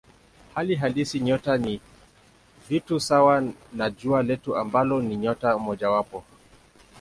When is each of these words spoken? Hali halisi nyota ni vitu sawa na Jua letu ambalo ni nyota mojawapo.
Hali 0.55 0.75
halisi 0.75 1.19
nyota 1.19 1.57
ni 1.57 1.81
vitu 2.69 2.99
sawa 2.99 3.43
na 3.73 3.89
Jua 3.89 4.23
letu 4.23 4.55
ambalo 4.57 5.01
ni 5.01 5.15
nyota 5.17 5.57
mojawapo. 5.57 6.23